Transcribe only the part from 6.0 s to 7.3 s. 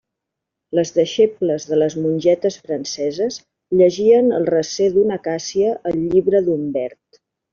llibre d'Umbert.